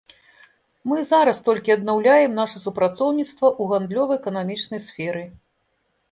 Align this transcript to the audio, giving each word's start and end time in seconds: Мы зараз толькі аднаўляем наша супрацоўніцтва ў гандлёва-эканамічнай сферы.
Мы 0.91 0.97
зараз 1.09 1.41
толькі 1.49 1.73
аднаўляем 1.73 2.31
наша 2.39 2.61
супрацоўніцтва 2.63 3.47
ў 3.49 3.63
гандлёва-эканамічнай 3.73 4.81
сферы. 4.87 5.23